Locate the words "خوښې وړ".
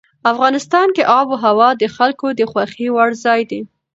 2.51-3.09